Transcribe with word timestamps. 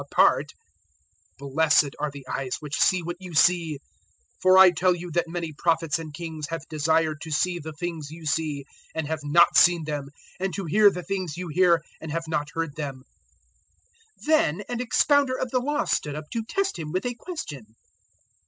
010:024 0.01 0.49
For 4.41 4.57
I 4.57 4.71
tell 4.71 4.95
you 4.95 5.11
that 5.11 5.27
many 5.27 5.53
Prophets 5.53 5.99
and 5.99 6.11
kings 6.11 6.47
have 6.47 6.67
desired 6.69 7.21
to 7.21 7.29
see 7.29 7.59
the 7.59 7.73
things 7.73 8.09
you 8.09 8.25
see, 8.25 8.65
and 8.95 9.05
have 9.05 9.19
not 9.21 9.55
seen 9.55 9.83
them, 9.83 10.07
and 10.39 10.55
to 10.55 10.65
hear 10.65 10.89
the 10.89 11.03
things 11.03 11.37
you 11.37 11.49
hear, 11.49 11.83
and 12.01 12.11
have 12.11 12.27
not 12.27 12.49
heard 12.55 12.75
them." 12.77 13.03
010:025 14.25 14.25
Then 14.25 14.61
an 14.69 14.79
expounder 14.81 15.37
of 15.39 15.51
the 15.51 15.59
Law 15.59 15.85
stood 15.85 16.15
up 16.15 16.31
to 16.31 16.41
test 16.45 16.79
Him 16.79 16.91
with 16.91 17.05
a 17.05 17.13
question. 17.13 17.75